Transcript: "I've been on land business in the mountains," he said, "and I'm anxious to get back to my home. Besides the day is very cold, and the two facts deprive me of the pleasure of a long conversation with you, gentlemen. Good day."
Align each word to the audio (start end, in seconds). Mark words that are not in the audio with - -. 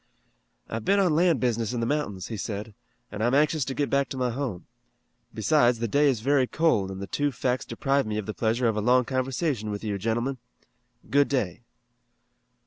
"I've 0.67 0.83
been 0.83 0.97
on 0.99 1.13
land 1.15 1.39
business 1.39 1.73
in 1.73 1.79
the 1.79 1.85
mountains," 1.85 2.29
he 2.29 2.35
said, 2.35 2.73
"and 3.11 3.23
I'm 3.23 3.35
anxious 3.35 3.63
to 3.65 3.75
get 3.75 3.87
back 3.91 4.09
to 4.09 4.17
my 4.17 4.31
home. 4.31 4.65
Besides 5.31 5.77
the 5.77 5.87
day 5.87 6.09
is 6.09 6.21
very 6.21 6.47
cold, 6.47 6.89
and 6.89 6.99
the 6.99 7.05
two 7.05 7.31
facts 7.31 7.65
deprive 7.65 8.07
me 8.07 8.17
of 8.17 8.25
the 8.25 8.33
pleasure 8.33 8.67
of 8.67 8.75
a 8.75 8.81
long 8.81 9.05
conversation 9.05 9.69
with 9.69 9.83
you, 9.83 9.99
gentlemen. 9.99 10.39
Good 11.11 11.27
day." 11.27 11.61